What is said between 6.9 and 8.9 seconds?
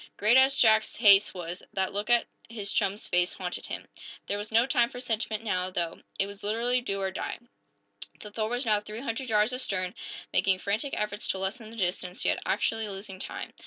or die! The "Thor" was now